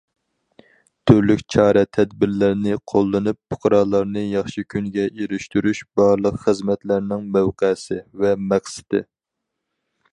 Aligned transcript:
تۈرلۈك 1.09 1.41
چارە- 1.55 1.89
تەدبىرلەرنى 1.97 2.77
قوللىنىپ 2.93 3.39
پۇقرالارنى 3.53 4.23
ياخشى 4.25 4.63
كۈنگە 4.75 5.05
ئېرىشتۈرۈش 5.11 5.83
بارلىق 6.01 6.41
خىزمەتلەرنىڭ 6.47 7.29
مەۋقەسى 7.37 8.01
ۋە 8.25 8.33
مەقسىتى. 8.49 9.05